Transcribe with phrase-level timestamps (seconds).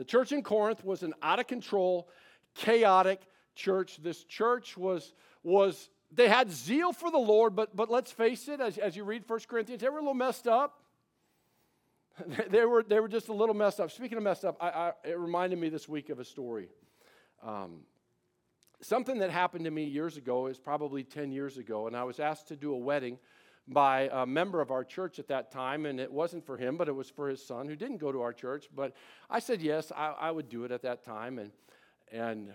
[0.00, 2.08] The church in Corinth was an out of control,
[2.54, 3.20] chaotic
[3.54, 3.98] church.
[4.02, 8.62] This church was, was they had zeal for the Lord, but, but let's face it,
[8.62, 10.80] as, as you read 1 Corinthians, they were a little messed up.
[12.48, 13.90] they, were, they were just a little messed up.
[13.90, 16.70] Speaking of messed up, I, I, it reminded me this week of a story.
[17.42, 17.80] Um,
[18.80, 22.20] something that happened to me years ago is probably 10 years ago, and I was
[22.20, 23.18] asked to do a wedding
[23.72, 26.88] by a member of our church at that time, and it wasn't for him, but
[26.88, 28.68] it was for his son who didn't go to our church.
[28.74, 28.94] But
[29.30, 31.52] I said yes, I, I would do it at that time, and
[32.10, 32.52] and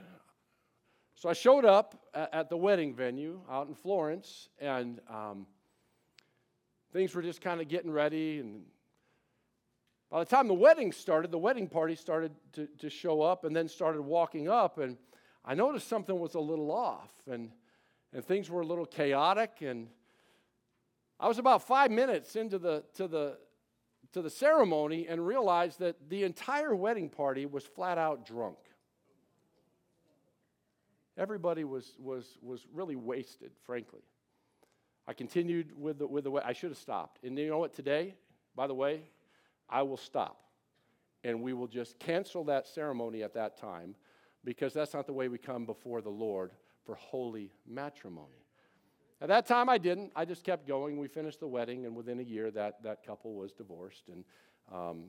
[1.15, 5.47] so I showed up at, at the wedding venue out in Florence, and um,
[6.91, 8.39] things were just kind of getting ready.
[8.39, 8.63] And
[10.11, 13.55] by the time the wedding started, the wedding party started to, to show up, and
[13.55, 14.97] then started walking up, and
[15.45, 17.51] I noticed something was a little off, and
[18.11, 19.87] and things were a little chaotic, and
[21.19, 23.37] I was about five minutes into the, to, the,
[24.13, 28.57] to the ceremony and realized that the entire wedding party was flat out drunk.
[31.17, 34.01] Everybody was, was, was really wasted, frankly.
[35.07, 37.23] I continued with the, with the way I should have stopped.
[37.23, 37.73] And you know what?
[37.73, 38.15] Today,
[38.55, 39.03] by the way,
[39.69, 40.41] I will stop.
[41.23, 43.95] And we will just cancel that ceremony at that time
[44.43, 46.51] because that's not the way we come before the Lord
[46.85, 48.44] for holy matrimony.
[49.21, 50.11] At that time, I didn't.
[50.15, 50.97] I just kept going.
[50.97, 54.03] We finished the wedding, and within a year, that, that couple was divorced.
[54.11, 54.25] And
[54.73, 55.05] um,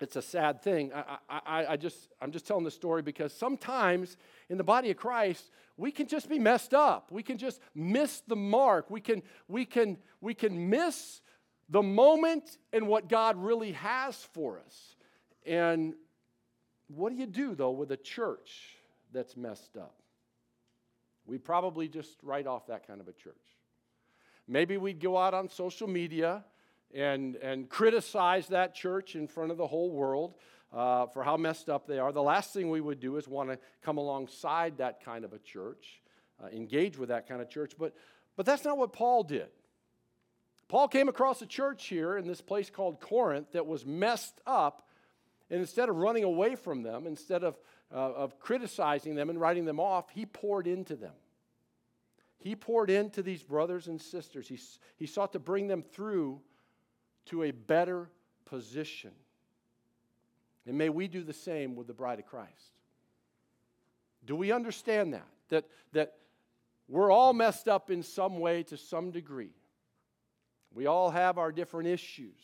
[0.00, 0.92] it's a sad thing.
[0.92, 4.16] I, I, I just, I'm just telling the story because sometimes
[4.48, 7.12] in the body of Christ, we can just be messed up.
[7.12, 8.90] We can just miss the mark.
[8.90, 11.20] We can, we can, we can miss
[11.68, 14.96] the moment and what God really has for us.
[15.46, 15.94] And
[16.88, 18.76] what do you do, though, with a church
[19.12, 19.99] that's messed up?
[21.26, 23.34] We probably just write off that kind of a church.
[24.48, 26.44] Maybe we'd go out on social media
[26.92, 30.34] and, and criticize that church in front of the whole world
[30.72, 32.12] uh, for how messed up they are.
[32.12, 35.38] The last thing we would do is want to come alongside that kind of a
[35.38, 36.02] church,
[36.42, 37.74] uh, engage with that kind of church.
[37.78, 37.94] But,
[38.36, 39.48] but that's not what Paul did.
[40.68, 44.88] Paul came across a church here in this place called Corinth that was messed up.
[45.50, 47.58] And instead of running away from them, instead of
[47.92, 51.14] uh, of criticizing them and writing them off, he poured into them.
[52.38, 54.48] He poured into these brothers and sisters.
[54.48, 54.58] He,
[54.96, 56.40] he sought to bring them through
[57.26, 58.08] to a better
[58.46, 59.10] position.
[60.66, 62.72] And may we do the same with the bride of Christ.
[64.24, 65.26] Do we understand that?
[65.48, 66.14] That, that
[66.88, 69.52] we're all messed up in some way to some degree.
[70.72, 72.40] We all have our different issues.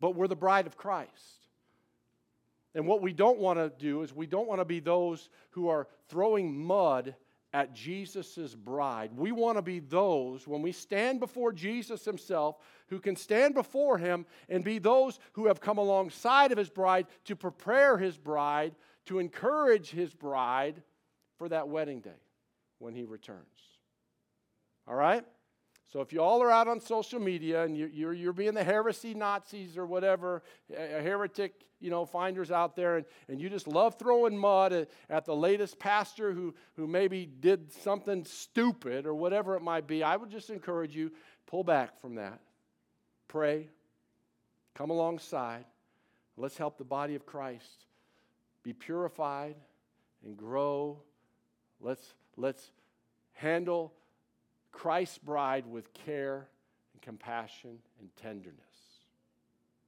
[0.00, 1.47] But we're the bride of Christ.
[2.74, 5.68] And what we don't want to do is we don't want to be those who
[5.68, 7.14] are throwing mud
[7.52, 9.10] at Jesus' bride.
[9.16, 12.56] We want to be those, when we stand before Jesus himself,
[12.88, 17.06] who can stand before him and be those who have come alongside of his bride
[17.24, 18.74] to prepare his bride,
[19.06, 20.82] to encourage his bride
[21.38, 22.20] for that wedding day
[22.78, 23.46] when he returns.
[24.86, 25.24] All right?
[25.92, 29.14] So if you all are out on social media and you're, you're, being the heresy
[29.14, 34.36] Nazis or whatever, heretic, you know, finders out there, and, and you just love throwing
[34.36, 39.62] mud at, at the latest pastor who, who maybe did something stupid or whatever it
[39.62, 41.10] might be, I would just encourage you,
[41.46, 42.40] pull back from that.
[43.26, 43.68] Pray.
[44.74, 45.64] Come alongside.
[46.36, 47.86] Let's help the body of Christ
[48.62, 49.56] be purified
[50.22, 51.00] and grow.
[51.80, 52.70] Let's, let's
[53.32, 53.94] handle
[54.78, 56.46] Christ's bride with care
[56.92, 58.54] and compassion and tenderness.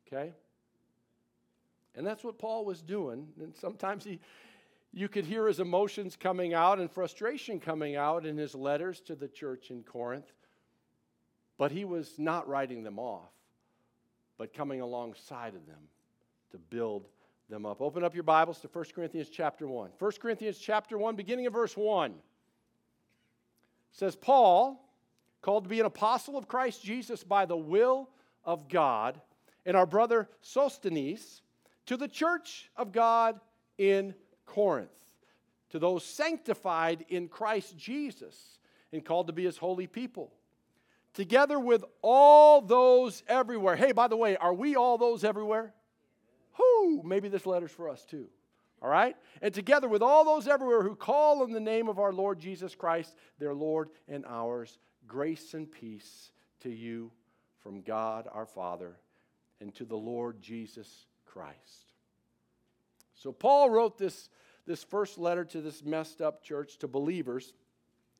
[0.04, 0.32] Okay?
[1.94, 3.28] And that's what Paul was doing.
[3.40, 4.18] And sometimes he,
[4.92, 9.14] you could hear his emotions coming out and frustration coming out in his letters to
[9.14, 10.32] the church in Corinth.
[11.56, 13.30] But he was not writing them off,
[14.38, 15.86] but coming alongside of them
[16.50, 17.06] to build
[17.48, 17.80] them up.
[17.80, 19.90] Open up your Bibles to 1 Corinthians chapter 1.
[19.96, 22.12] 1 Corinthians chapter 1, beginning of verse 1
[23.92, 24.88] says, Paul,
[25.42, 28.08] called to be an apostle of Christ Jesus by the will
[28.44, 29.20] of God,
[29.66, 31.42] and our brother Sosthenes,
[31.87, 33.40] to the church of God
[33.78, 34.14] in
[34.46, 34.90] Corinth,
[35.70, 38.58] to those sanctified in Christ Jesus
[38.92, 40.32] and called to be his holy people.
[41.14, 43.76] Together with all those everywhere.
[43.76, 45.72] Hey, by the way, are we all those everywhere?
[46.54, 47.02] Who?
[47.04, 48.28] maybe this letter's for us too.
[48.82, 49.17] All right?
[49.43, 52.75] And together with all those everywhere who call on the name of our Lord Jesus
[52.75, 57.11] Christ, their Lord and ours, grace and peace to you
[57.62, 58.97] from God our Father
[59.61, 61.93] and to the Lord Jesus Christ.
[63.15, 64.31] So, Paul wrote this,
[64.67, 67.53] this first letter to this messed up church to believers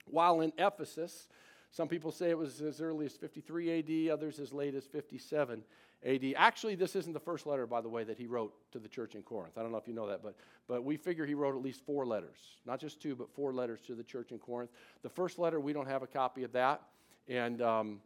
[0.05, 1.29] while in Ephesus.
[1.71, 5.63] Some people say it was as early as 53 AD, others as late as 57
[6.07, 6.35] AD.
[6.37, 9.15] Actually, this isn't the first letter, by the way, that he wrote to the church
[9.15, 9.59] in Corinth.
[9.59, 10.35] I don't know if you know that, but,
[10.67, 12.39] but we figure he wrote at least four letters.
[12.65, 14.71] Not just two, but four letters to the church in Corinth.
[15.03, 16.83] The first letter, we don't have a copy of that.
[17.29, 18.01] And um,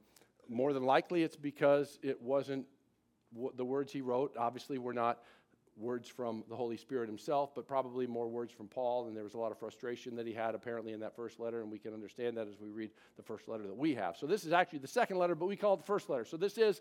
[0.48, 2.66] more than likely, it's because it wasn't
[3.56, 4.34] the words he wrote.
[4.36, 5.20] Obviously, were not
[5.76, 9.06] words from the Holy Spirit himself, but probably more words from Paul.
[9.06, 11.62] And there was a lot of frustration that he had apparently in that first letter,
[11.62, 14.16] and we can understand that as we read the first letter that we have.
[14.16, 16.24] So this is actually the second letter, but we call it the first letter.
[16.24, 16.80] So this is,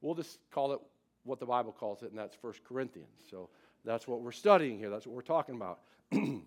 [0.00, 0.80] we'll just call it
[1.24, 3.08] what the Bible calls it, and that's First Corinthians.
[3.30, 3.48] So
[3.84, 4.90] that's what we're studying here.
[4.90, 5.80] That's what we're talking about.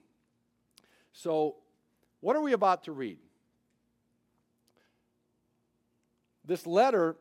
[1.13, 1.56] so,
[2.22, 3.18] what are we about to read?
[6.46, 7.16] This letter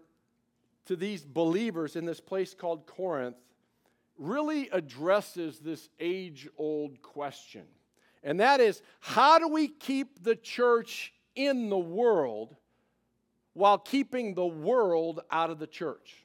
[0.86, 3.36] to these believers in this place called Corinth
[4.16, 7.64] really addresses this age old question.
[8.22, 12.56] And that is how do we keep the church in the world
[13.58, 16.24] while keeping the world out of the church?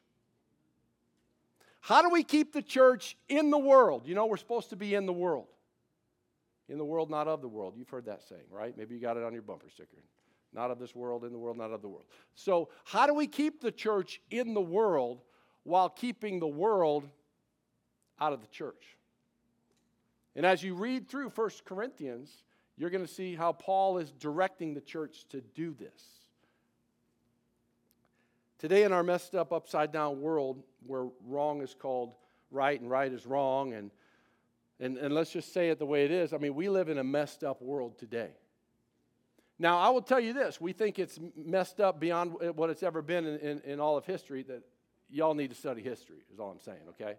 [1.81, 4.07] How do we keep the church in the world?
[4.07, 5.47] You know, we're supposed to be in the world.
[6.69, 7.73] In the world, not of the world.
[7.77, 8.77] You've heard that saying, right?
[8.77, 9.97] Maybe you got it on your bumper sticker.
[10.53, 12.05] Not of this world, in the world, not of the world.
[12.35, 15.21] So, how do we keep the church in the world
[15.63, 17.09] while keeping the world
[18.19, 18.97] out of the church.
[20.35, 22.43] And as you read through 1 Corinthians,
[22.77, 26.22] you're going to see how Paul is directing the church to do this.
[28.63, 32.13] Today, in our messed up, upside down world where wrong is called
[32.49, 33.91] right and right is wrong, and,
[34.79, 36.97] and, and let's just say it the way it is, I mean, we live in
[36.97, 38.29] a messed up world today.
[39.59, 43.01] Now, I will tell you this we think it's messed up beyond what it's ever
[43.01, 44.63] been in, in, in all of history, that
[45.09, 47.15] y'all need to study history, is all I'm saying, okay?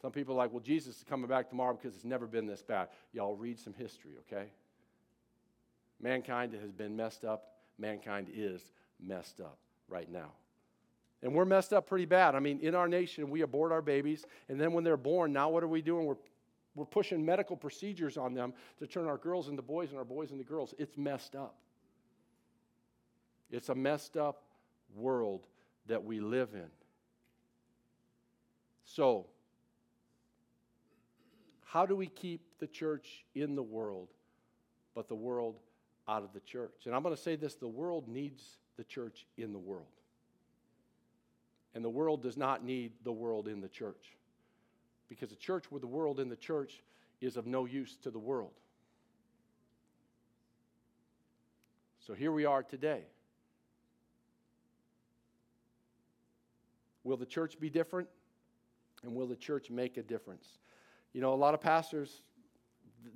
[0.00, 2.62] Some people are like, well, Jesus is coming back tomorrow because it's never been this
[2.62, 2.88] bad.
[3.12, 4.46] Y'all read some history, okay?
[6.00, 7.50] Mankind has been messed up.
[7.78, 8.62] Mankind is
[9.00, 9.58] messed up
[9.88, 10.32] right now.
[11.22, 12.34] And we're messed up pretty bad.
[12.34, 15.48] I mean, in our nation, we abort our babies, and then when they're born, now
[15.48, 16.04] what are we doing?
[16.04, 16.16] We're,
[16.74, 20.32] we're pushing medical procedures on them to turn our girls into boys and our boys
[20.32, 20.74] into girls.
[20.78, 21.56] It's messed up.
[23.50, 24.42] It's a messed up
[24.94, 25.46] world
[25.86, 26.68] that we live in.
[28.84, 29.26] So,
[31.64, 34.08] how do we keep the church in the world,
[34.94, 35.58] but the world
[36.08, 36.86] out of the church?
[36.86, 38.42] And I'm going to say this the world needs
[38.76, 39.86] the church in the world.
[41.74, 44.16] And the world does not need the world in the church.
[45.08, 46.82] Because a church with the world in the church
[47.20, 48.52] is of no use to the world.
[52.06, 53.02] So here we are today.
[57.02, 58.08] Will the church be different?
[59.02, 60.46] And will the church make a difference?
[61.12, 62.22] You know, a lot of pastors,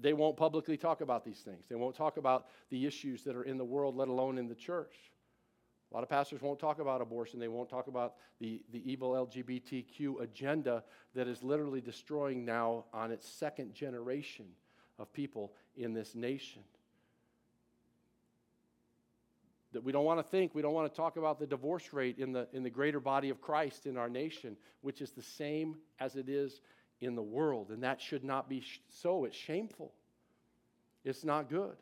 [0.01, 1.67] they won't publicly talk about these things.
[1.69, 4.55] They won't talk about the issues that are in the world, let alone in the
[4.55, 4.95] church.
[5.91, 7.41] A lot of pastors won't talk about abortion.
[7.41, 13.11] They won't talk about the, the evil LGBTQ agenda that is literally destroying now on
[13.11, 14.47] its second generation
[14.99, 16.63] of people in this nation.
[19.73, 22.19] That we don't want to think, we don't want to talk about the divorce rate
[22.19, 25.77] in the, in the greater body of Christ in our nation, which is the same
[26.01, 26.61] as it is
[27.01, 27.71] in the world.
[27.71, 29.25] And that should not be so.
[29.25, 29.93] It's shameful.
[31.05, 31.77] It's not good.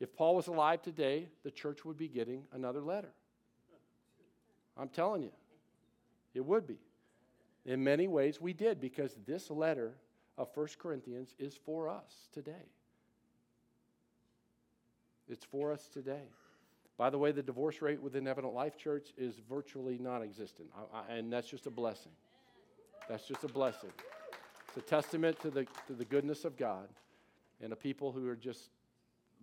[0.00, 3.12] If Paul was alive today, the church would be getting another letter.
[4.76, 5.30] I'm telling you,
[6.34, 6.78] it would be.
[7.64, 9.92] In many ways, we did because this letter
[10.36, 12.66] of 1 Corinthians is for us today.
[15.28, 16.28] It's for us today.
[16.98, 20.68] By the way, the divorce rate within Evident Life Church is virtually non existent,
[21.08, 22.12] and that's just a blessing.
[23.08, 23.90] That's just a blessing.
[24.74, 26.88] It's a testament to the, to the goodness of God
[27.60, 28.70] and a people who are just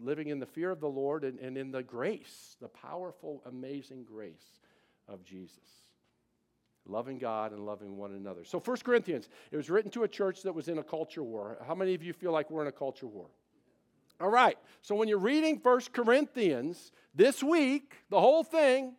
[0.02, 4.06] living in the fear of the Lord and, and in the grace, the powerful, amazing
[4.06, 4.60] grace
[5.08, 5.60] of Jesus.
[6.88, 8.44] Loving God and loving one another.
[8.44, 11.60] So, 1 Corinthians, it was written to a church that was in a culture war.
[11.68, 13.28] How many of you feel like we're in a culture war?
[14.20, 18.96] All right, so when you're reading 1 Corinthians this week, the whole thing,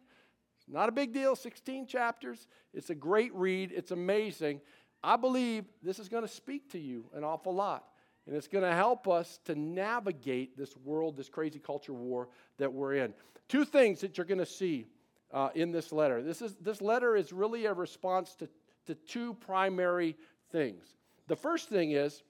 [0.70, 2.46] not a big deal, 16 chapters.
[2.72, 4.60] It's a great read, it's amazing.
[5.02, 7.84] I believe this is going to speak to you an awful lot.
[8.26, 12.28] And it's going to help us to navigate this world, this crazy culture war
[12.58, 13.14] that we're in.
[13.48, 14.86] Two things that you're going to see
[15.32, 16.22] uh, in this letter.
[16.22, 18.48] This, is, this letter is really a response to,
[18.86, 20.16] to two primary
[20.52, 20.84] things.
[21.28, 22.22] The first thing is,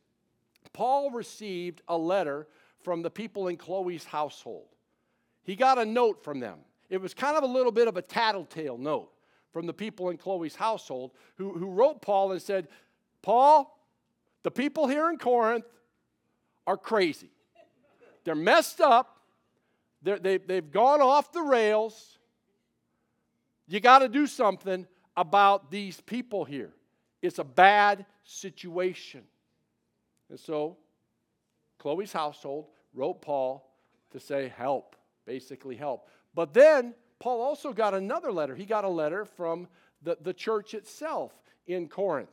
[0.73, 2.47] Paul received a letter
[2.83, 4.69] from the people in Chloe's household.
[5.43, 6.59] He got a note from them.
[6.89, 9.11] It was kind of a little bit of a tattletale note
[9.53, 12.69] from the people in Chloe's household who, who wrote Paul and said,
[13.23, 13.79] Paul,
[14.43, 15.65] the people here in Corinth
[16.67, 17.31] are crazy.
[18.25, 19.19] They're messed up.
[20.03, 22.19] They're, they, they've gone off the rails.
[23.67, 26.73] You got to do something about these people here.
[27.23, 29.23] It's a bad situation.
[30.31, 30.79] And so,
[31.79, 33.69] Chloe's household wrote Paul
[34.13, 36.09] to say, help, basically help.
[36.35, 38.57] But then, Paul also got another letter.
[38.57, 39.69] He got a letter from
[40.03, 41.33] the, the church itself
[41.67, 42.31] in Corinth,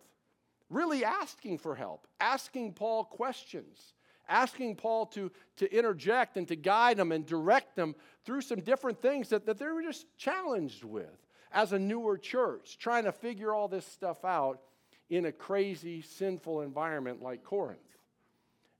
[0.69, 3.93] really asking for help, asking Paul questions,
[4.29, 9.01] asking Paul to, to interject and to guide them and direct them through some different
[9.01, 13.53] things that, that they were just challenged with as a newer church, trying to figure
[13.53, 14.61] all this stuff out
[15.09, 17.79] in a crazy, sinful environment like Corinth.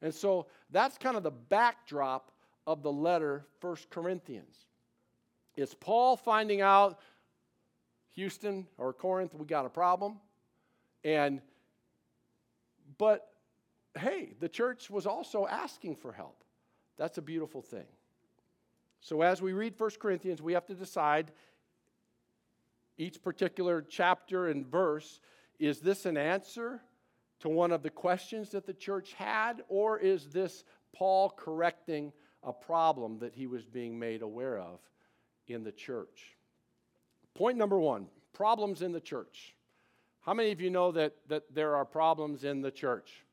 [0.01, 2.31] And so that's kind of the backdrop
[2.65, 4.66] of the letter, First Corinthians.
[5.57, 6.99] It's Paul finding out
[8.13, 10.19] Houston or Corinth, we got a problem.
[11.03, 11.41] And,
[12.97, 13.31] but
[13.97, 16.43] hey, the church was also asking for help.
[16.97, 17.85] That's a beautiful thing.
[19.01, 21.31] So as we read 1 Corinthians, we have to decide
[22.97, 25.19] each particular chapter and verse
[25.59, 26.81] is this an answer
[27.39, 32.11] to one of the questions that the church had, or is this Paul correcting
[32.43, 34.79] a problem that he was being made aware of
[35.47, 36.35] in the church?
[37.33, 39.55] Point number one problems in the church.
[40.21, 43.23] How many of you know that, that there are problems in the church?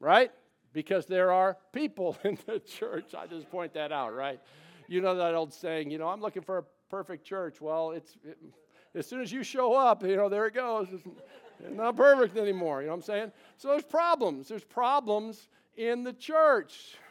[0.00, 0.32] Right?
[0.72, 3.14] Because there are people in the church.
[3.16, 4.40] I just point that out, right?
[4.88, 7.60] You know that old saying, you know, I'm looking for a perfect church.
[7.60, 8.38] Well, it's it,
[8.94, 10.88] as soon as you show up, you know, there it goes.
[10.92, 11.04] It's
[11.70, 12.80] not perfect anymore.
[12.80, 13.32] You know what I'm saying?
[13.56, 14.48] So there's problems.
[14.48, 16.96] There's problems in the church.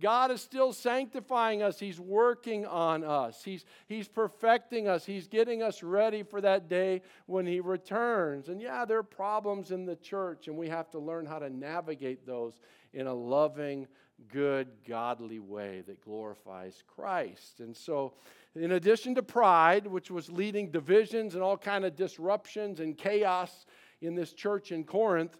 [0.00, 1.78] God is still sanctifying us.
[1.78, 3.44] He's working on us.
[3.44, 5.04] He's, he's perfecting us.
[5.04, 8.48] He's getting us ready for that day when He returns.
[8.48, 11.48] And yeah, there are problems in the church, and we have to learn how to
[11.48, 12.58] navigate those
[12.92, 13.86] in a loving,
[14.28, 17.60] good, godly way that glorifies Christ.
[17.60, 18.14] And so,
[18.56, 23.66] in addition to pride, which was leading divisions and all kind of disruptions and chaos
[24.00, 25.38] in this church in Corinth,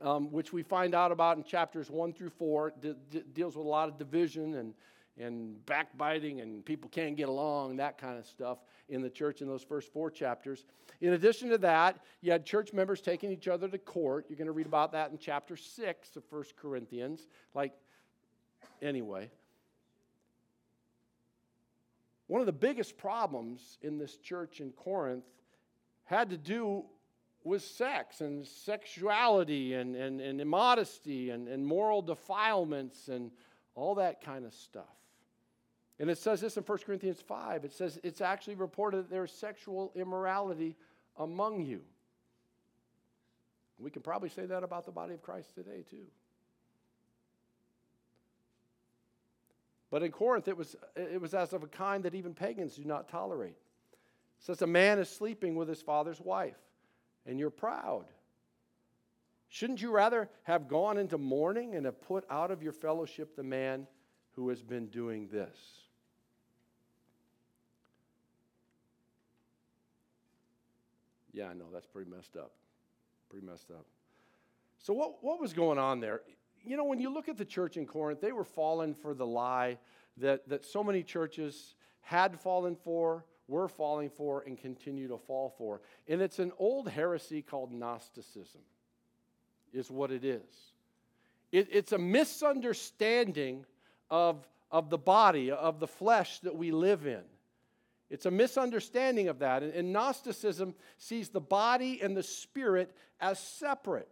[0.00, 2.72] um, which we find out about in chapters 1 through 4.
[3.32, 4.74] deals with a lot of division and,
[5.18, 9.48] and backbiting, and people can't get along, that kind of stuff in the church in
[9.48, 10.64] those first four chapters.
[11.00, 14.26] In addition to that, you had church members taking each other to court.
[14.28, 17.26] You're going to read about that in chapter 6 of 1 Corinthians.
[17.54, 17.72] Like,
[18.82, 19.30] anyway.
[22.28, 25.24] One of the biggest problems in this church in Corinth
[26.04, 26.84] had to do
[27.46, 33.30] with sex and sexuality and, and, and immodesty and, and moral defilements and
[33.76, 34.84] all that kind of stuff.
[36.00, 37.64] And it says this in 1 Corinthians 5.
[37.64, 40.76] It says it's actually reported that there's sexual immorality
[41.16, 41.82] among you.
[43.78, 46.06] We can probably say that about the body of Christ today, too.
[49.90, 52.84] But in Corinth, it was, it was as of a kind that even pagans do
[52.84, 53.50] not tolerate.
[53.50, 56.56] It says a man is sleeping with his father's wife
[57.26, 58.06] and you're proud.
[59.48, 63.42] Shouldn't you rather have gone into mourning and have put out of your fellowship the
[63.42, 63.86] man
[64.32, 65.56] who has been doing this?
[71.32, 72.52] Yeah, I know, that's pretty messed up.
[73.28, 73.84] Pretty messed up.
[74.78, 76.22] So, what, what was going on there?
[76.64, 79.26] You know, when you look at the church in Corinth, they were fallen for the
[79.26, 79.78] lie
[80.16, 85.54] that, that so many churches had fallen for we're falling for and continue to fall
[85.56, 85.80] for.
[86.08, 88.60] And it's an old heresy called Gnosticism,
[89.72, 90.72] is what it is.
[91.52, 93.64] It, it's a misunderstanding
[94.10, 97.22] of, of the body, of the flesh that we live in.
[98.10, 99.62] It's a misunderstanding of that.
[99.62, 104.08] And, and Gnosticism sees the body and the spirit as separate.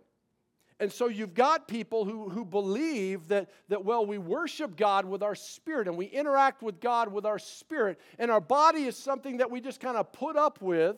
[0.80, 5.22] And so you've got people who, who believe that, that, well, we worship God with
[5.22, 9.36] our spirit and we interact with God with our spirit, and our body is something
[9.36, 10.96] that we just kind of put up with,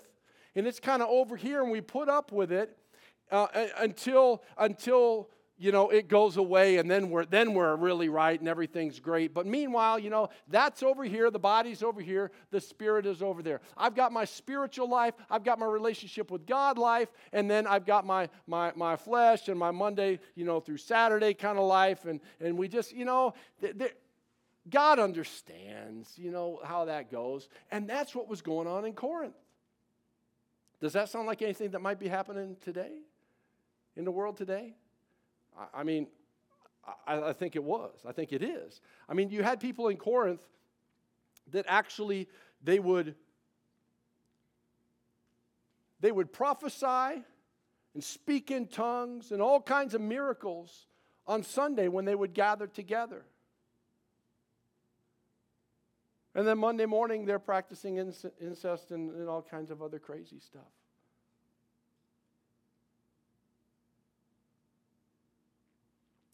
[0.54, 2.76] and it's kind of over here and we put up with it
[3.30, 8.38] uh, until, until you know, it goes away and then we're, then we're really right
[8.38, 9.32] and everything's great.
[9.32, 13.42] But meanwhile, you know, that's over here, the body's over here, the spirit is over
[13.42, 13.60] there.
[13.76, 17.86] I've got my spiritual life, I've got my relationship with God life, and then I've
[17.86, 22.04] got my, my, my flesh and my Monday, you know, through Saturday kind of life.
[22.04, 23.32] And, and we just, you know,
[24.68, 27.48] God understands, you know, how that goes.
[27.70, 29.36] And that's what was going on in Corinth.
[30.80, 32.92] Does that sound like anything that might be happening today,
[33.96, 34.75] in the world today?
[35.75, 36.06] I mean,
[37.06, 37.92] I, I think it was.
[38.06, 38.80] I think it is.
[39.08, 40.40] I mean, you had people in Corinth
[41.52, 42.28] that actually
[42.62, 43.14] they would
[46.00, 47.22] they would prophesy
[47.94, 50.86] and speak in tongues and all kinds of miracles
[51.26, 53.25] on Sunday when they would gather together.
[56.34, 60.68] And then Monday morning, they're practicing incest and, and all kinds of other crazy stuff.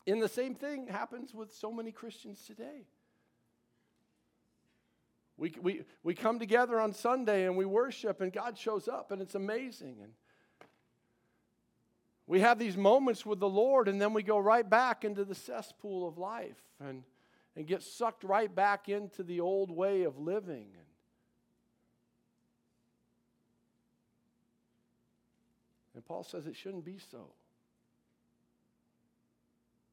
[0.07, 2.87] And the same thing happens with so many Christians today.
[5.37, 9.23] We, we, we come together on Sunday and we worship, and God shows up, and
[9.23, 9.97] it's amazing.
[10.03, 10.13] And
[12.27, 15.35] we have these moments with the Lord, and then we go right back into the
[15.35, 17.03] cesspool of life and,
[17.57, 20.69] and get sucked right back into the old way of living.
[25.95, 27.27] And Paul says it shouldn't be so.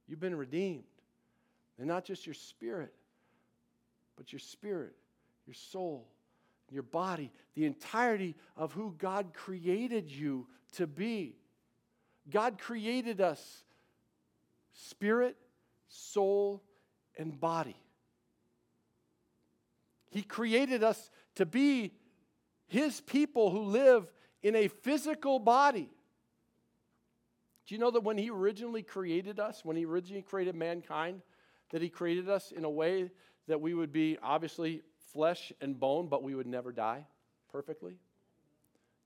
[0.09, 0.83] You've been redeemed.
[1.77, 2.93] And not just your spirit,
[4.17, 4.95] but your spirit,
[5.45, 6.07] your soul,
[6.69, 11.37] your body, the entirety of who God created you to be.
[12.29, 13.63] God created us
[14.73, 15.37] spirit,
[15.87, 16.61] soul,
[17.17, 17.77] and body.
[20.09, 21.93] He created us to be
[22.67, 24.11] His people who live
[24.41, 25.89] in a physical body.
[27.69, 31.21] Do you know that when He originally created us, when He originally created mankind,
[31.69, 33.11] that He created us in a way
[33.47, 34.81] that we would be obviously
[35.13, 37.05] flesh and bone, but we would never die
[37.51, 37.99] perfectly?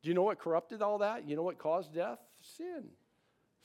[0.01, 1.27] Do you know what corrupted all that?
[1.27, 2.19] You know what caused death?
[2.39, 2.85] Sin.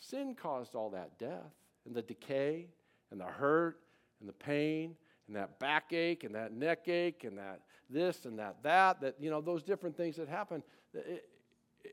[0.01, 1.55] Sin caused all that death
[1.87, 2.67] and the decay
[3.13, 3.79] and the hurt
[4.19, 4.97] and the pain
[5.29, 9.31] and that backache and that neck ache and that this and that that that you
[9.31, 10.63] know those different things that happen
[10.93, 11.29] it,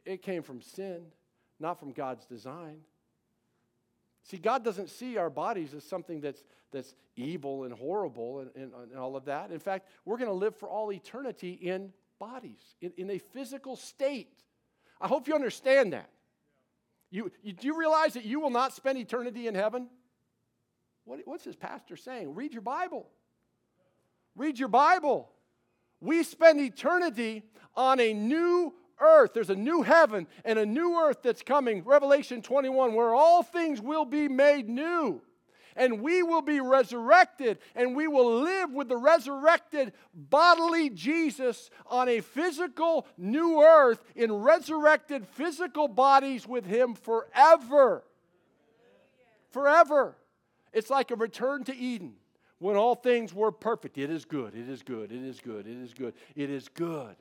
[0.05, 1.01] it came from sin
[1.59, 2.77] not from god's design
[4.25, 8.73] see god doesn't see our bodies as something that's that's evil and horrible and, and,
[8.91, 12.75] and all of that in fact we're going to live for all eternity in bodies
[12.81, 14.43] in, in a physical state
[14.99, 16.09] i hope you understand that
[17.15, 19.87] you, you, do you realize that you will not spend eternity in heaven?
[21.05, 22.35] What, what's this pastor saying?
[22.35, 23.07] Read your Bible.
[24.35, 25.29] Read your Bible.
[26.01, 29.33] We spend eternity on a new earth.
[29.33, 33.81] There's a new heaven and a new earth that's coming, Revelation 21, where all things
[33.81, 35.21] will be made new
[35.75, 42.07] and we will be resurrected and we will live with the resurrected bodily Jesus on
[42.07, 48.03] a physical new earth in resurrected physical bodies with him forever.
[49.51, 50.15] Forever.
[50.73, 52.13] It's like a return to Eden
[52.59, 53.97] when all things were perfect.
[53.97, 57.15] It is good, it is good, it is good, it is good, it is good.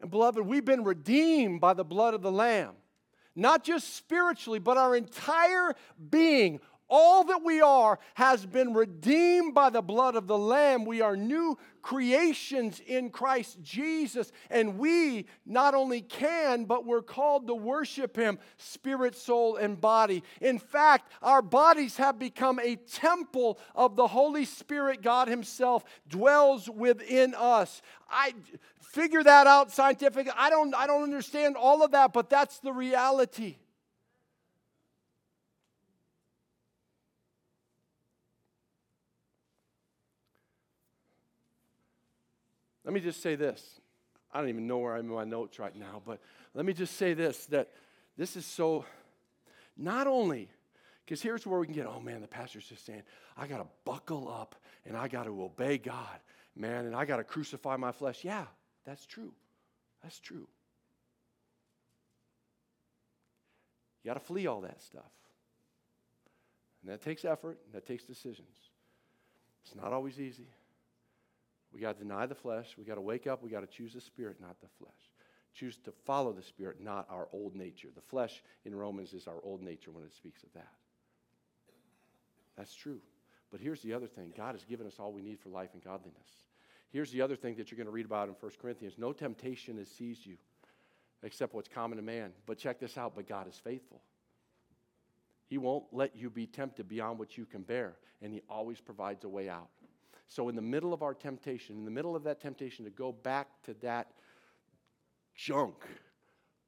[0.00, 2.74] And beloved, we've been redeemed by the blood of the Lamb
[3.36, 5.74] not just spiritually, but our entire
[6.10, 10.84] being, all that we are, has been redeemed by the blood of the Lamb.
[10.84, 17.48] We are new creations in Christ Jesus, and we not only can, but we're called
[17.48, 20.22] to worship Him, spirit, soul, and body.
[20.40, 25.02] In fact, our bodies have become a temple of the Holy Spirit.
[25.02, 27.82] God Himself dwells within us.
[28.08, 28.34] I
[28.96, 30.32] figure that out scientifically.
[30.36, 33.56] I don't, I don't understand all of that, but that's the reality.
[42.84, 43.80] Let me just say this.
[44.32, 46.20] I don't even know where I'm in my notes right now, but
[46.54, 47.68] let me just say this that
[48.16, 48.84] this is so,
[49.76, 50.48] not only,
[51.04, 53.02] because here's where we can get, oh man, the pastor's just saying,
[53.36, 54.54] I got to buckle up
[54.86, 56.18] and I got to obey God,
[56.54, 58.24] man, and I got to crucify my flesh.
[58.24, 58.44] Yeah,
[58.86, 59.32] that's true.
[60.02, 60.46] That's true.
[64.02, 65.10] You got to flee all that stuff.
[66.82, 68.56] And that takes effort, that takes decisions.
[69.64, 70.46] It's not always easy.
[71.72, 72.76] We got to deny the flesh.
[72.78, 73.42] We got to wake up.
[73.42, 74.92] We got to choose the spirit, not the flesh.
[75.52, 77.88] Choose to follow the spirit, not our old nature.
[77.92, 80.72] The flesh in Romans is our old nature when it speaks of that.
[82.56, 83.00] That's true.
[83.50, 85.82] But here's the other thing God has given us all we need for life and
[85.82, 86.30] godliness.
[86.96, 89.76] Here's the other thing that you're going to read about in 1 Corinthians no temptation
[89.76, 90.38] has seized you
[91.22, 92.32] except what's common to man.
[92.46, 94.00] But check this out but God is faithful.
[95.46, 99.24] He won't let you be tempted beyond what you can bear, and He always provides
[99.24, 99.68] a way out.
[100.26, 103.12] So, in the middle of our temptation, in the middle of that temptation to go
[103.12, 104.12] back to that
[105.34, 105.84] junk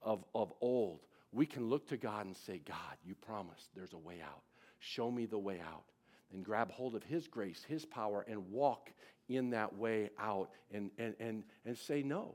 [0.02, 1.00] of, of old,
[1.32, 4.42] we can look to God and say, God, you promised there's a way out.
[4.78, 5.84] Show me the way out.
[6.32, 8.92] And grab hold of His grace, His power, and walk
[9.28, 12.34] in that way out and, and, and, and say no.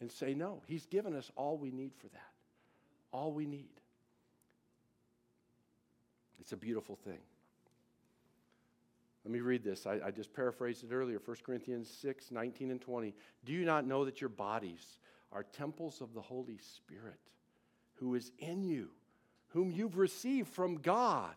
[0.00, 0.62] And say no.
[0.66, 2.32] He's given us all we need for that.
[3.12, 3.70] All we need.
[6.40, 7.18] It's a beautiful thing.
[9.24, 9.86] Let me read this.
[9.86, 13.12] I, I, just paraphrased it earlier 1 Corinthians 6 19 and 20.
[13.44, 14.98] Do you not know that your bodies
[15.32, 17.18] are temples of the Holy Spirit
[17.94, 18.90] who is in you,
[19.48, 21.34] whom you've received from God?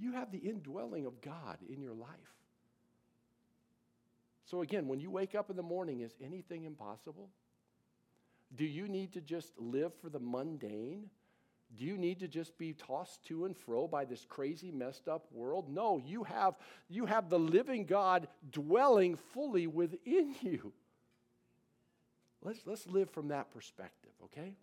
[0.00, 2.08] You have the indwelling of God in your life.
[4.46, 7.30] So, again, when you wake up in the morning, is anything impossible?
[8.56, 11.10] Do you need to just live for the mundane?
[11.76, 15.26] Do you need to just be tossed to and fro by this crazy, messed up
[15.30, 15.68] world?
[15.68, 16.54] No, you have,
[16.88, 20.72] you have the living God dwelling fully within you.
[22.42, 24.56] Let's, let's live from that perspective, okay?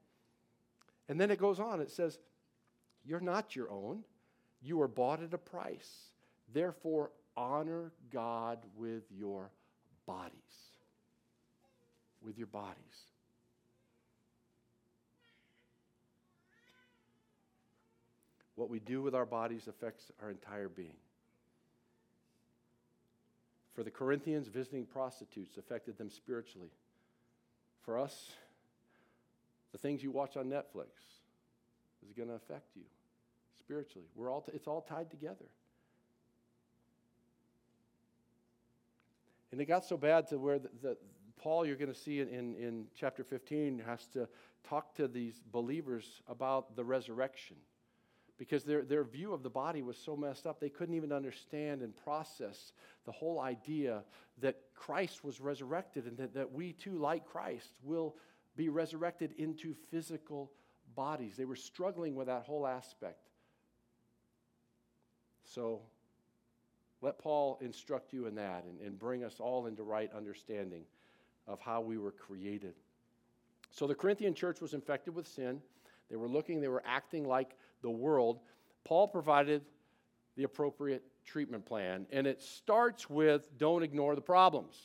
[1.08, 1.80] And then it goes on.
[1.80, 2.20] It says,
[3.06, 4.04] You're not your own.
[4.62, 6.10] You are bought at a price.
[6.54, 9.52] Therefore, honor God with your
[10.06, 10.34] bodies.
[12.22, 12.76] With your bodies.
[18.56, 20.98] What we do with our bodies affects our entire being.
[23.76, 26.72] For the Corinthians, visiting prostitutes affected them spiritually.
[27.84, 28.32] For us,
[29.72, 30.88] the things you watch on Netflix
[32.04, 32.82] is going to affect you
[33.68, 34.08] spiritually.
[34.16, 35.46] We're all t- it's all tied together.
[39.52, 40.98] And it got so bad to where the, the
[41.38, 44.30] Paul, you're going to see in, in, in chapter 15, has to
[44.68, 47.58] talk to these believers about the resurrection
[48.38, 51.82] because their, their view of the body was so messed up, they couldn't even understand
[51.82, 52.72] and process
[53.06, 54.04] the whole idea
[54.40, 58.16] that Christ was resurrected and that, that we too, like Christ, will
[58.56, 60.52] be resurrected into physical
[60.96, 61.36] bodies.
[61.36, 63.28] They were struggling with that whole aspect.
[65.48, 65.82] So
[67.02, 70.84] let Paul instruct you in that and, and bring us all into right understanding
[71.48, 72.74] of how we were created.
[73.72, 75.62] So the Corinthian church was infected with sin.
[76.10, 78.40] They were looking, they were acting like the world.
[78.84, 79.62] Paul provided
[80.36, 84.76] the appropriate treatment plan, and it starts with don't ignore the problems.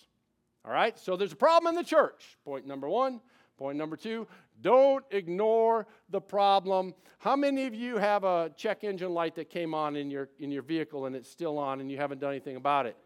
[0.64, 0.98] All right?
[0.98, 2.36] So there's a problem in the church.
[2.44, 3.20] Point number one.
[3.56, 4.26] Point number two,
[4.60, 6.94] don't ignore the problem.
[7.18, 10.50] How many of you have a check engine light that came on in your, in
[10.50, 12.96] your vehicle and it's still on and you haven't done anything about it?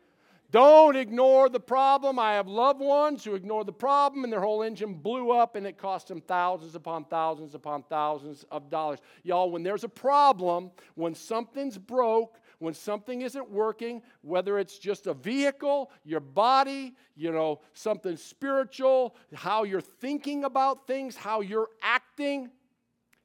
[0.53, 2.19] Don't ignore the problem.
[2.19, 5.67] I have loved ones who ignored the problem and their whole engine blew up and
[5.67, 9.01] it cost them thousands upon thousands upon thousands of dollars.
[9.25, 15.07] Y'all, when there's a problem, when something's broke, when something isn't working, whether it's just
[15.07, 21.69] a vehicle, your body, you know, something spiritual, how you're thinking about things, how you're
[21.83, 22.51] acting,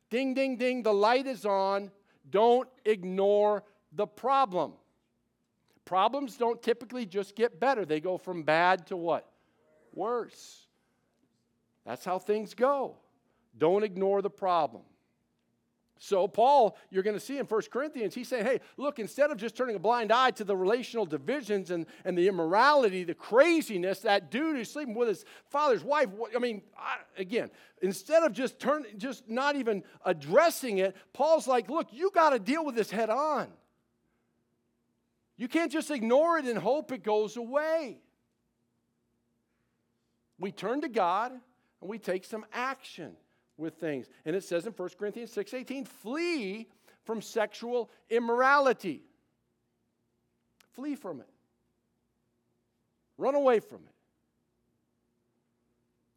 [0.09, 1.91] ding, ding, ding, the light is on.
[2.29, 3.63] Don't ignore
[3.93, 4.73] the problem.
[5.85, 9.27] Problems don't typically just get better, they go from bad to what?
[9.93, 10.67] Worse.
[11.85, 12.97] That's how things go.
[13.57, 14.83] Don't ignore the problem.
[16.03, 19.37] So, Paul, you're going to see in 1 Corinthians, he's saying, hey, look, instead of
[19.37, 23.99] just turning a blind eye to the relational divisions and, and the immorality, the craziness,
[23.99, 27.51] that dude who's sleeping with his father's wife, I mean, I, again,
[27.83, 32.39] instead of just turn, just not even addressing it, Paul's like, look, you got to
[32.39, 33.47] deal with this head on.
[35.37, 37.99] You can't just ignore it and hope it goes away.
[40.39, 43.15] We turn to God and we take some action
[43.61, 44.09] with things.
[44.25, 46.67] And it says in 1 Corinthians 6:18, flee
[47.03, 49.05] from sexual immorality.
[50.71, 51.29] Flee from it.
[53.17, 53.93] Run away from it.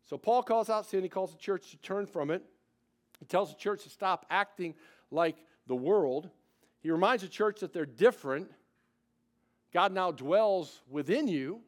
[0.07, 2.43] So Paul calls out sin, he calls the church to turn from it.
[3.19, 4.75] He tells the church to stop acting
[5.11, 6.31] like the world.
[6.81, 8.51] He reminds the church that they're different.
[9.73, 11.63] God now dwells within you.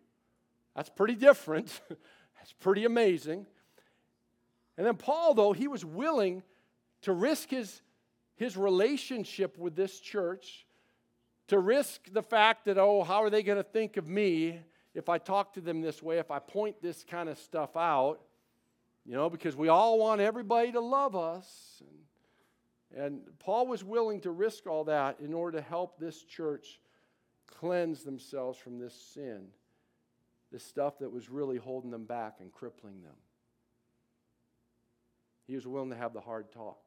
[0.75, 1.81] That's pretty different.
[2.37, 3.47] That's pretty amazing.
[4.77, 6.43] And then Paul, though, he was willing
[7.03, 7.81] to risk his,
[8.37, 10.67] his relationship with this church,
[11.49, 14.61] to risk the fact that, oh, how are they going to think of me
[14.95, 18.21] if I talk to them this way, if I point this kind of stuff out?
[19.05, 21.81] You know, because we all want everybody to love us.
[22.93, 26.81] And, and Paul was willing to risk all that in order to help this church
[27.47, 29.47] cleanse themselves from this sin,
[30.51, 33.15] this stuff that was really holding them back and crippling them.
[35.47, 36.79] He was willing to have the hard talk.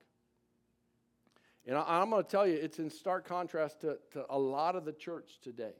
[1.66, 4.76] And I, am going to tell you, it's in stark contrast to, to a lot
[4.76, 5.74] of the church today.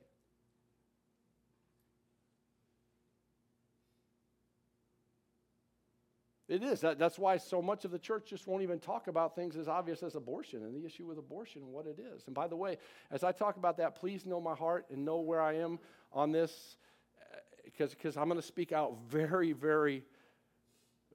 [6.48, 6.82] It is.
[6.82, 9.68] That, that's why so much of the church just won't even talk about things as
[9.68, 12.24] obvious as abortion and the issue with abortion and what it is.
[12.26, 12.78] And by the way,
[13.12, 15.78] as I talk about that, please know my heart and know where I am
[16.12, 16.78] on this
[17.22, 20.04] uh, because I'm going to speak out very, very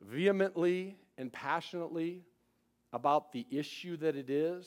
[0.00, 2.22] vehemently and passionately
[2.92, 4.66] about the issue that it is,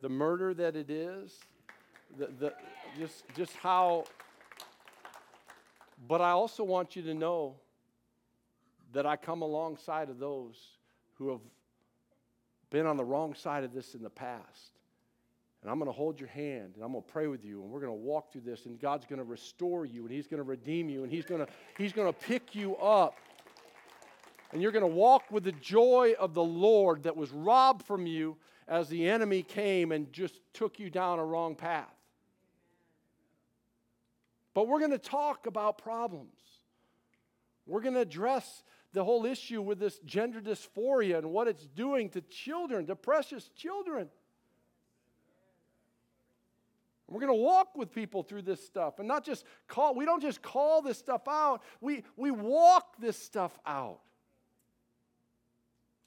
[0.00, 1.38] the murder that it is,
[2.18, 2.52] the, the,
[2.98, 4.04] just, just how.
[6.08, 7.56] But I also want you to know
[8.92, 10.56] that I come alongside of those
[11.14, 11.40] who have
[12.70, 14.72] been on the wrong side of this in the past.
[15.62, 17.70] and I'm going to hold your hand and I'm going to pray with you and
[17.70, 20.42] we're going to walk through this and God's going to restore you and he's going
[20.42, 23.14] to redeem you and he's going to he's going to pick you up.
[24.52, 28.06] And you're going to walk with the joy of the Lord that was robbed from
[28.06, 28.36] you
[28.68, 31.94] as the enemy came and just took you down a wrong path.
[34.54, 36.36] But we're going to talk about problems.
[37.66, 38.62] We're going to address
[38.92, 43.48] the whole issue with this gender dysphoria and what it's doing to children, to precious
[43.56, 44.08] children.
[47.08, 50.22] We're going to walk with people through this stuff and not just call, we don't
[50.22, 54.00] just call this stuff out, we, we walk this stuff out.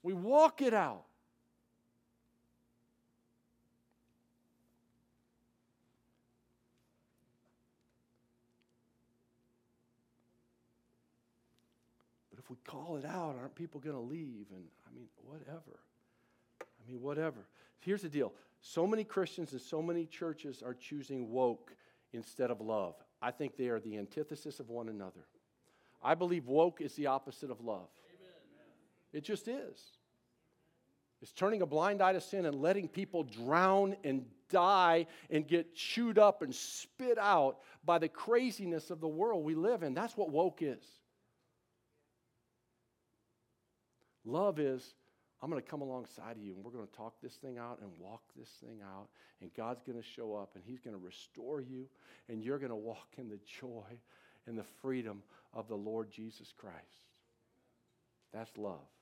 [0.05, 1.01] We walk it out.
[12.29, 14.45] But if we call it out, aren't people going to leave?
[14.53, 15.79] And I mean, whatever.
[16.61, 17.39] I mean, whatever.
[17.79, 21.75] Here's the deal so many Christians and so many churches are choosing woke
[22.13, 22.93] instead of love.
[23.23, 25.25] I think they are the antithesis of one another.
[26.03, 27.89] I believe woke is the opposite of love.
[28.07, 28.33] Amen.
[29.13, 29.94] It just is.
[31.25, 35.73] It's turning a blind eye to sin and letting people drown and die and get
[35.73, 39.95] chewed up and spit out by the craziness of the world we live in.
[39.95, 40.85] That's what woke is.
[44.23, 44.93] Love is
[45.41, 47.79] I'm going to come alongside of you and we're going to talk this thing out
[47.81, 49.07] and walk this thing out.
[49.41, 51.87] And God's going to show up and He's going to restore you
[52.29, 53.97] and you're going to walk in the joy
[54.45, 55.23] and the freedom
[55.55, 56.75] of the Lord Jesus Christ.
[58.31, 58.94] That's love.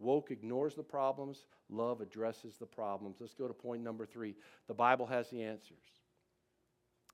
[0.00, 3.18] Woke ignores the problems, love addresses the problems.
[3.20, 4.34] Let's go to point number three.
[4.66, 5.76] The Bible has the answers.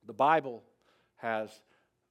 [0.06, 0.62] The Bible
[1.16, 1.50] has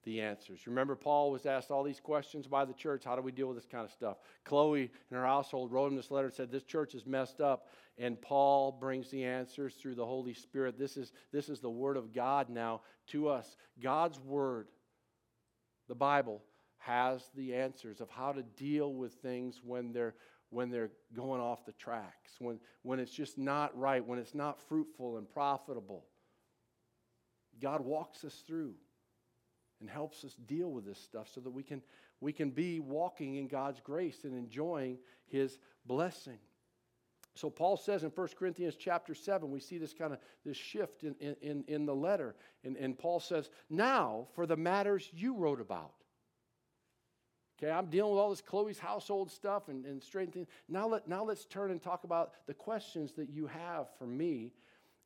[0.04, 0.66] the answers.
[0.66, 3.04] Remember, Paul was asked all these questions by the church.
[3.04, 4.18] How do we deal with this kind of stuff?
[4.44, 7.68] Chloe and her household wrote him this letter and said, This church is messed up.
[7.98, 10.78] And Paul brings the answers through the Holy Spirit.
[10.78, 13.56] This is, this is the Word of God now to us.
[13.82, 14.68] God's Word,
[15.88, 16.42] the Bible,
[16.78, 20.14] has the answers of how to deal with things when they're
[20.50, 24.60] when they're going off the tracks, when, when it's just not right, when it's not
[24.68, 26.04] fruitful and profitable.
[27.60, 28.74] God walks us through
[29.80, 31.82] and helps us deal with this stuff so that we can,
[32.20, 36.38] we can be walking in God's grace and enjoying his blessing.
[37.34, 41.04] So Paul says in 1 Corinthians chapter 7, we see this kind of this shift
[41.04, 42.34] in, in, in the letter.
[42.64, 45.92] And, and Paul says, Now for the matters you wrote about.
[47.58, 50.46] Okay, I'm dealing with all this Chloe's household stuff and, and straight things.
[50.68, 54.52] Now, let, now let's turn and talk about the questions that you have for me,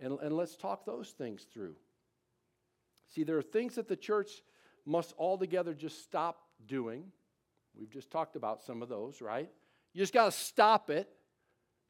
[0.01, 1.77] and, and let's talk those things through.
[3.15, 4.43] See, there are things that the church
[4.85, 7.05] must altogether just stop doing.
[7.79, 9.49] We've just talked about some of those, right?
[9.93, 11.09] You just got to stop it.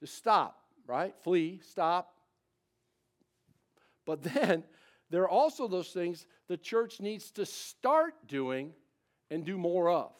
[0.00, 1.14] Just stop, right?
[1.22, 2.12] Flee, stop.
[4.04, 4.64] But then
[5.08, 8.72] there are also those things the church needs to start doing
[9.30, 10.12] and do more of.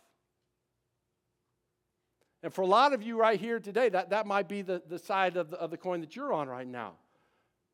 [2.43, 4.99] And for a lot of you right here today, that, that might be the, the
[4.99, 6.95] side of the, of the coin that you're on right now.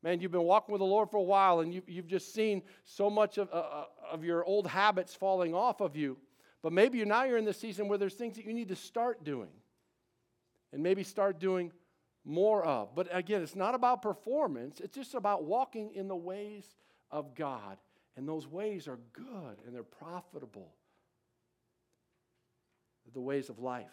[0.03, 2.61] Man, you've been walking with the Lord for a while and you, you've just seen
[2.83, 6.17] so much of, uh, uh, of your old habits falling off of you.
[6.61, 8.75] But maybe you're, now you're in the season where there's things that you need to
[8.75, 9.49] start doing
[10.73, 11.71] and maybe start doing
[12.25, 12.93] more of.
[12.93, 16.65] But again, it's not about performance, it's just about walking in the ways
[17.09, 17.77] of God.
[18.17, 20.73] And those ways are good and they're profitable.
[23.13, 23.85] The ways of life.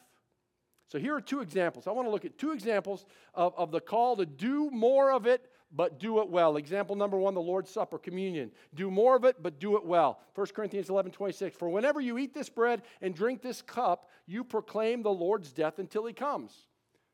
[0.94, 1.88] So here are two examples.
[1.88, 3.04] I want to look at two examples
[3.34, 6.56] of, of the call to do more of it but do it well.
[6.56, 8.52] Example number one, the Lord's Supper, communion.
[8.76, 10.20] Do more of it, but do it well.
[10.36, 11.56] 1 Corinthians 11 26.
[11.56, 15.80] For whenever you eat this bread and drink this cup, you proclaim the Lord's death
[15.80, 16.52] until he comes.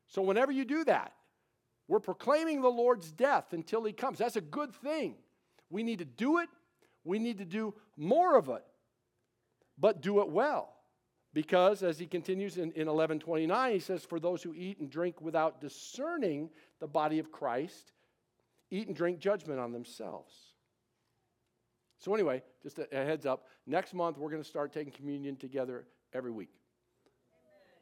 [0.05, 1.13] So whenever you do that,
[1.87, 4.19] we're proclaiming the Lord's death until he comes.
[4.19, 5.15] That's a good thing.
[5.71, 6.49] We need to do it,
[7.03, 8.63] we need to do more of it,
[9.79, 10.71] but do it well.
[11.33, 15.21] Because, as he continues in, in 1129, he says, For those who eat and drink
[15.21, 17.93] without discerning the body of Christ,
[18.69, 20.33] eat and drink judgment on themselves.
[21.99, 25.37] So, anyway, just a, a heads up next month we're going to start taking communion
[25.37, 26.51] together every week.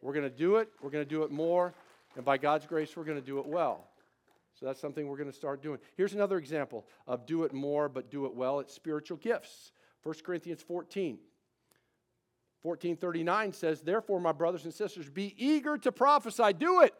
[0.02, 1.74] We're going to do it, we're going to do it more,
[2.16, 3.88] and by God's grace, we're going to do it well.
[4.60, 5.80] So, that's something we're going to start doing.
[5.98, 9.72] Here's another example of do it more, but do it well it's spiritual gifts.
[10.04, 11.18] 1 Corinthians 14.
[12.62, 16.54] 1439 says, Therefore, my brothers and sisters, be eager to prophesy.
[16.54, 16.94] Do it.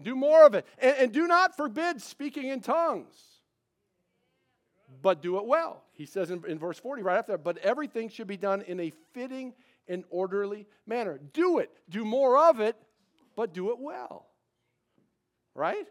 [0.00, 0.66] Do more of it.
[0.78, 3.16] And, and do not forbid speaking in tongues,
[5.02, 5.82] but do it well.
[5.92, 8.78] He says in, in verse 40, right after that, but everything should be done in
[8.78, 9.54] a fitting
[9.88, 11.18] and orderly manner.
[11.32, 11.70] Do it.
[11.88, 12.76] Do more of it,
[13.34, 14.26] but do it well.
[15.54, 15.86] Right?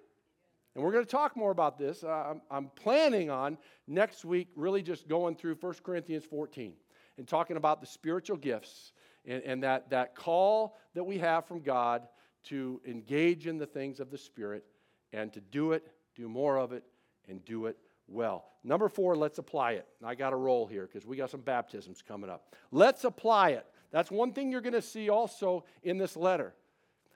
[0.75, 2.03] And we're going to talk more about this.
[2.03, 6.73] Uh, I'm, I'm planning on next week really just going through 1 Corinthians 14
[7.17, 8.93] and talking about the spiritual gifts
[9.25, 12.07] and, and that, that call that we have from God
[12.45, 14.65] to engage in the things of the Spirit
[15.13, 16.83] and to do it, do more of it,
[17.27, 18.45] and do it well.
[18.63, 19.87] Number four, let's apply it.
[20.03, 22.55] I got a roll here because we got some baptisms coming up.
[22.71, 23.65] Let's apply it.
[23.91, 26.53] That's one thing you're going to see also in this letter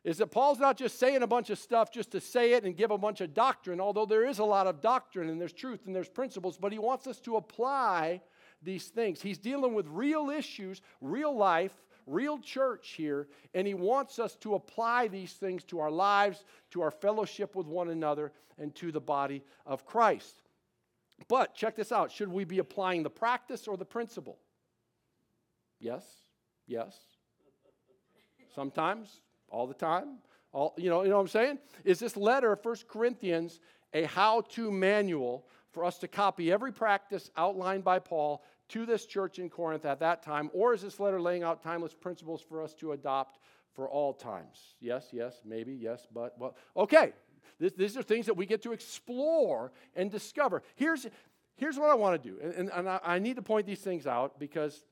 [0.03, 2.75] is that Paul's not just saying a bunch of stuff just to say it and
[2.75, 5.81] give a bunch of doctrine, although there is a lot of doctrine and there's truth
[5.85, 8.21] and there's principles, but he wants us to apply
[8.62, 9.22] these things.
[9.22, 11.74] He's dealing with real issues, real life,
[12.06, 16.82] real church here, and he wants us to apply these things to our lives, to
[16.82, 20.41] our fellowship with one another, and to the body of Christ.
[21.28, 24.39] But check this out should we be applying the practice or the principle?
[25.80, 26.04] Yes,
[26.67, 26.98] yes.
[28.54, 30.17] Sometimes, all the time.
[30.52, 31.60] All, you, know, you know what I'm saying?
[31.86, 33.60] Is this letter, 1 Corinthians,
[33.93, 39.05] a how to manual for us to copy every practice outlined by Paul to this
[39.05, 40.49] church in Corinth at that time?
[40.53, 43.39] Or is this letter laying out timeless principles for us to adopt
[43.73, 44.75] for all times?
[44.79, 47.13] Yes, yes, maybe, yes, but, well, okay.
[47.60, 50.63] This, these are things that we get to explore and discover.
[50.75, 51.08] Here's,
[51.55, 54.08] here's what I want to do, and, and I, I need to point these things
[54.08, 54.86] out because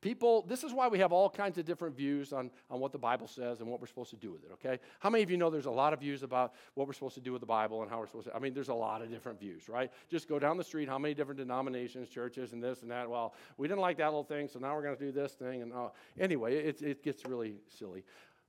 [0.00, 2.98] People, this is why we have all kinds of different views on, on what the
[2.98, 4.78] Bible says and what we're supposed to do with it, okay?
[5.00, 7.20] How many of you know there's a lot of views about what we're supposed to
[7.20, 8.34] do with the Bible and how we're supposed to?
[8.34, 9.90] I mean, there's a lot of different views, right?
[10.10, 13.08] Just go down the street, how many different denominations, churches, and this and that.
[13.08, 15.62] Well, we didn't like that little thing, so now we're going to do this thing.
[15.62, 18.04] And uh, anyway, it, it gets really silly.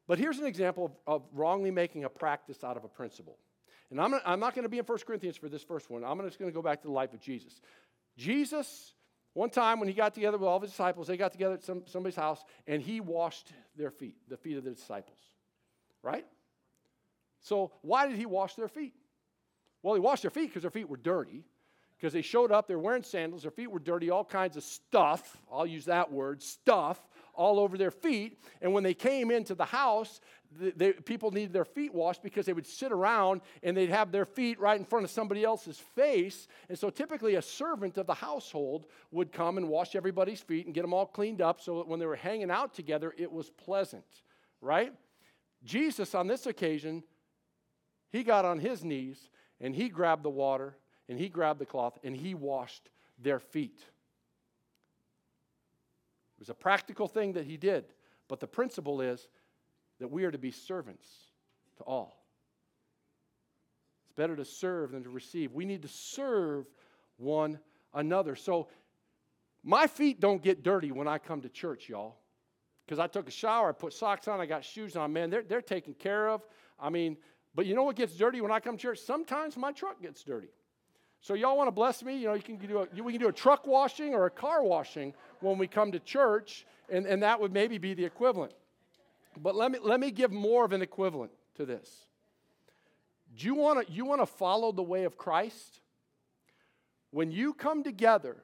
[0.07, 3.37] But here's an example of, of wrongly making a practice out of a principle.
[3.89, 6.03] And I'm, I'm not going to be in 1 Corinthians for this first one.
[6.03, 7.61] I'm just going to go back to the life of Jesus.
[8.17, 8.93] Jesus
[9.37, 11.63] one time when he got together with all of his disciples, they got together at
[11.63, 15.19] some, somebody's house and he washed their feet, the feet of the disciples.
[16.01, 16.25] Right?
[17.41, 18.95] So, why did he wash their feet?
[19.83, 21.45] Well, he washed their feet because their feet were dirty.
[21.95, 25.37] Because they showed up, they're wearing sandals, their feet were dirty, all kinds of stuff,
[25.51, 26.99] I'll use that word, stuff,
[27.33, 28.39] all over their feet.
[28.61, 30.19] And when they came into the house,
[30.59, 34.11] the, the, people needed their feet washed because they would sit around and they'd have
[34.11, 36.47] their feet right in front of somebody else's face.
[36.69, 40.73] And so typically a servant of the household would come and wash everybody's feet and
[40.73, 43.49] get them all cleaned up so that when they were hanging out together, it was
[43.49, 44.05] pleasant,
[44.61, 44.93] right?
[45.63, 47.03] Jesus, on this occasion,
[48.09, 49.29] he got on his knees
[49.59, 50.77] and he grabbed the water
[51.09, 53.79] and he grabbed the cloth and he washed their feet.
[56.37, 57.85] It was a practical thing that he did,
[58.27, 59.27] but the principle is
[59.99, 61.07] that we are to be servants
[61.77, 62.23] to all.
[64.05, 65.53] It's better to serve than to receive.
[65.53, 66.67] We need to serve
[67.17, 67.59] one
[67.93, 68.35] another.
[68.35, 68.67] So,
[69.63, 72.15] my feet don't get dirty when I come to church, y'all.
[72.85, 75.11] Because I took a shower, I put socks on, I got shoes on.
[75.11, 76.41] Man, they're, they're taken care of.
[76.79, 77.17] I mean,
[77.53, 78.99] but you know what gets dirty when I come to church?
[78.99, 80.47] Sometimes my truck gets dirty.
[81.19, 82.17] So y'all want to bless me?
[82.17, 84.63] You know, you can do a, we can do a truck washing or a car
[84.63, 88.53] washing when we come to church, and, and that would maybe be the equivalent.
[89.41, 92.05] But let me, let me give more of an equivalent to this.
[93.35, 95.81] Do you want to you want to follow the way of Christ?
[97.11, 98.37] When you come together,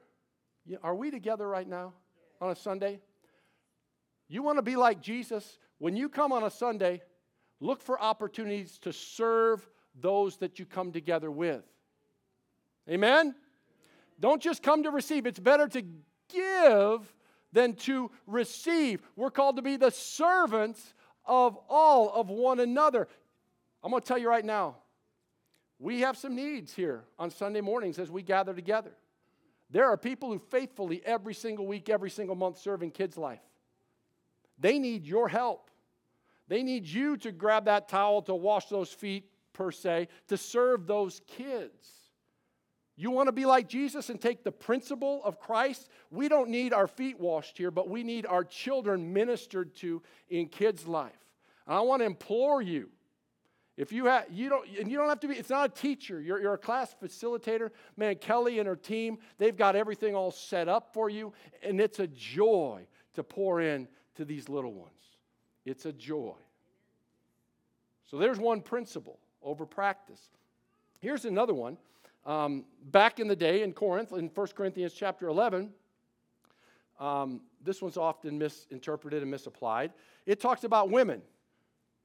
[0.82, 1.92] are we together right now
[2.40, 3.00] on a Sunday?
[4.28, 5.58] You want to be like Jesus?
[5.78, 7.02] When you come on a Sunday,
[7.60, 9.68] look for opportunities to serve
[10.00, 11.64] those that you come together with.
[12.88, 13.34] Amen?
[14.20, 15.26] Don't just come to receive.
[15.26, 15.82] It's better to
[16.32, 17.12] give
[17.54, 19.00] than to receive.
[19.16, 20.92] We're called to be the servants
[21.24, 23.08] of all of one another.
[23.82, 24.76] I'm going to tell you right now,
[25.78, 28.92] we have some needs here on Sunday mornings as we gather together.
[29.70, 33.40] There are people who faithfully every single week, every single month serve in kids' life.
[34.58, 35.70] They need your help.
[36.48, 40.86] They need you to grab that towel to wash those feet, per se, to serve
[40.86, 42.03] those kids.
[42.96, 45.88] You want to be like Jesus and take the principle of Christ?
[46.10, 50.46] We don't need our feet washed here, but we need our children ministered to in
[50.46, 51.12] kids' life.
[51.66, 52.90] And I want to implore you.
[53.76, 56.20] If you have, you don't, and you don't have to be, it's not a teacher,
[56.20, 57.70] you're, you're a class facilitator.
[57.96, 61.98] Man, Kelly and her team, they've got everything all set up for you, and it's
[61.98, 64.92] a joy to pour in to these little ones.
[65.64, 66.36] It's a joy.
[68.08, 70.20] So there's one principle over practice.
[71.00, 71.76] Here's another one
[72.26, 75.70] um, back in the day in Corinth, in 1 Corinthians chapter 11,
[76.98, 79.92] um, this one's often misinterpreted and misapplied.
[80.26, 81.22] It talks about women.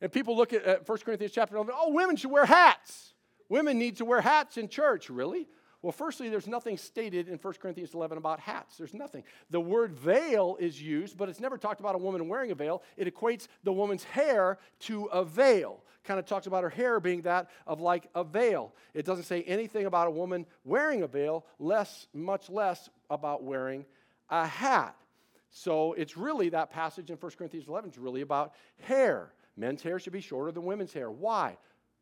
[0.01, 3.13] And people look at, at 1 Corinthians chapter 11, oh, women should wear hats.
[3.49, 5.47] Women need to wear hats in church, really?
[5.81, 8.77] Well, firstly, there's nothing stated in 1 Corinthians 11 about hats.
[8.77, 9.23] There's nothing.
[9.49, 12.83] The word veil is used, but it's never talked about a woman wearing a veil.
[12.97, 15.83] It equates the woman's hair to a veil.
[16.09, 18.73] Kind of talks about her hair being that of like a veil.
[18.95, 23.85] It doesn't say anything about a woman wearing a veil, less, much less about wearing
[24.27, 24.95] a hat.
[25.51, 29.31] So it's really that passage in 1 Corinthians 11 is really about hair.
[29.55, 31.11] Men's hair should be shorter than women's hair.
[31.11, 31.57] Why?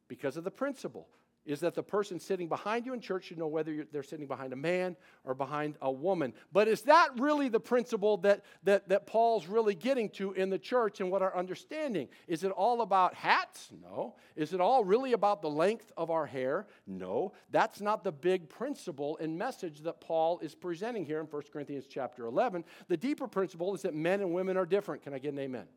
[0.08, 1.10] Because of the principle
[1.48, 4.52] is that the person sitting behind you in church should know whether they're sitting behind
[4.52, 6.34] a man or behind a woman.
[6.52, 10.60] But is that really the principle that, that, that Paul's really getting to in the
[10.60, 12.10] church and what our understanding?
[12.28, 13.70] Is it all about hats?
[13.82, 14.16] No.
[14.36, 16.68] Is it all really about the length of our hair?
[16.86, 17.32] No.
[17.50, 21.86] That's not the big principle and message that Paul is presenting here in 1 Corinthians
[21.90, 22.66] chapter 11.
[22.90, 25.02] The deeper principle is that men and women are different.
[25.02, 25.62] Can I get an amen?
[25.62, 25.70] amen.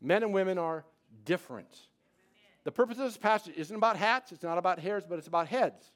[0.00, 0.86] Men and women are
[1.26, 1.89] different.
[2.64, 5.48] The purpose of this passage isn't about hats, it's not about hairs, but it's about
[5.48, 5.90] heads.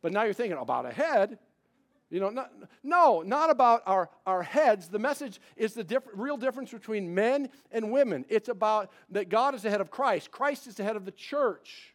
[0.00, 1.38] But now you're thinking about a head.
[2.10, 4.88] You know, not, no, not about our, our heads.
[4.88, 8.26] The message is the diff- real difference between men and women.
[8.28, 10.30] It's about that God is the head of Christ.
[10.30, 11.94] Christ is the head of the church.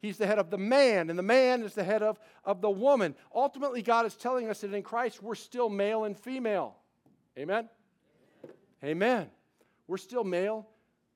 [0.00, 2.70] He's the head of the man, and the man is the head of, of the
[2.70, 3.16] woman.
[3.34, 6.76] Ultimately, God is telling us that in Christ we're still male and female.
[7.36, 7.68] Amen?
[8.84, 9.28] Amen.
[9.88, 10.68] We're still male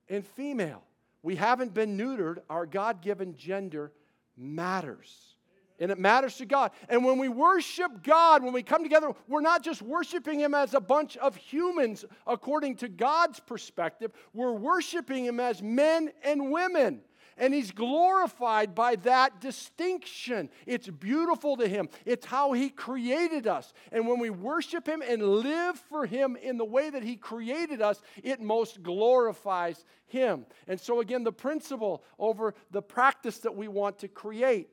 [0.09, 0.83] and female.
[1.23, 2.39] We haven't been neutered.
[2.49, 3.93] Our God given gender
[4.37, 5.37] matters.
[5.79, 6.73] And it matters to God.
[6.89, 10.75] And when we worship God, when we come together, we're not just worshiping Him as
[10.75, 17.01] a bunch of humans according to God's perspective, we're worshiping Him as men and women
[17.41, 20.51] and he's glorified by that distinction.
[20.67, 21.89] It's beautiful to him.
[22.05, 23.73] It's how he created us.
[23.91, 27.81] And when we worship him and live for him in the way that he created
[27.81, 30.45] us, it most glorifies him.
[30.69, 34.69] And so, again, the principle over the practice that we want to create.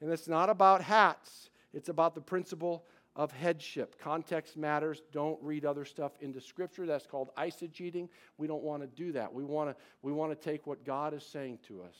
[0.00, 3.98] And it's not about hats, it's about the principle of headship.
[4.00, 5.02] Context matters.
[5.12, 6.86] Don't read other stuff into Scripture.
[6.86, 8.08] That's called eisegeting.
[8.38, 9.32] We don't want to do that.
[9.32, 11.96] We want to, we want to take what God is saying to us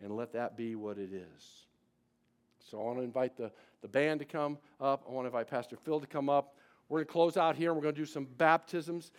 [0.00, 1.66] and let that be what it is.
[2.58, 5.04] So I want to invite the, the band to come up.
[5.08, 6.56] I want to invite Pastor Phil to come up.
[6.88, 9.12] We're going to close out here and we're going to do some baptisms.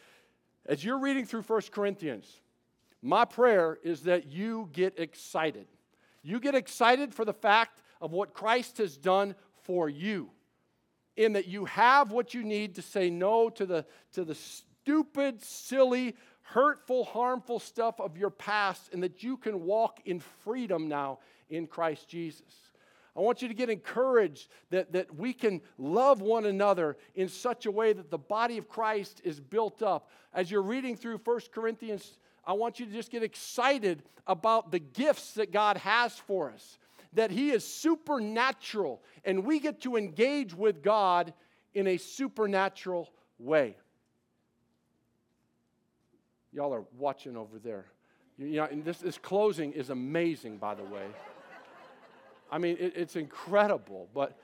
[0.66, 2.41] As you're reading through 1 Corinthians,
[3.01, 5.68] my prayer is that you get excited.
[6.24, 10.32] You get excited for the fact of what Christ has done for you
[11.16, 15.41] in that you have what you need to say no to the, to the stupid,
[15.41, 21.20] silly, hurtful, harmful stuff of your past, and that you can walk in freedom now
[21.49, 22.53] in Christ Jesus.
[23.16, 27.66] I want you to get encouraged that, that we can love one another in such
[27.66, 30.09] a way that the body of Christ is built up.
[30.34, 34.80] As you're reading through 1 Corinthians, I want you to just get excited about the
[34.80, 36.78] gifts that God has for us
[37.16, 41.34] that He is supernatural and we get to engage with God
[41.74, 43.09] in a supernatural
[43.39, 43.76] way.
[46.53, 47.86] Y'all are watching over there.
[48.38, 51.07] You know, and this, this closing is amazing, by the way.
[52.51, 54.38] I mean, it, it's incredible, but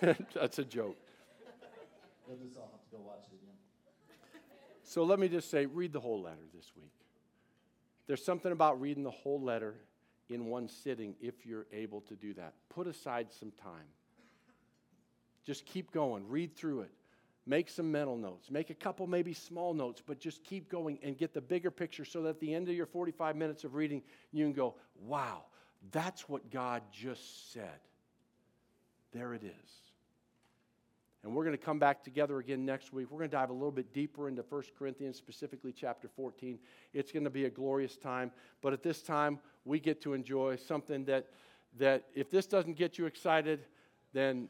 [0.00, 0.96] that's a joke.
[4.82, 6.92] So let me just say read the whole letter this week.
[8.06, 9.74] There's something about reading the whole letter
[10.30, 12.54] in one sitting if you're able to do that.
[12.68, 13.86] Put aside some time.
[15.44, 16.90] Just keep going, read through it.
[17.46, 18.50] Make some mental notes.
[18.50, 22.04] Make a couple, maybe small notes, but just keep going and get the bigger picture
[22.04, 25.44] so that at the end of your 45 minutes of reading, you can go, wow,
[25.90, 27.80] that's what God just said.
[29.12, 29.89] There it is.
[31.22, 33.10] And we're going to come back together again next week.
[33.10, 36.58] We're going to dive a little bit deeper into 1 Corinthians, specifically chapter 14.
[36.94, 38.30] It's going to be a glorious time.
[38.62, 41.26] But at this time, we get to enjoy something that,
[41.78, 43.66] that if this doesn't get you excited,
[44.14, 44.48] then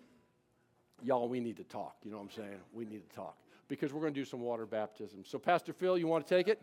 [1.03, 1.97] y'all, we need to talk.
[2.05, 2.61] You know what I'm saying?
[2.73, 5.25] We need to talk because we're going to do some water baptism.
[5.25, 6.61] So, Pastor Phil, you want to take it?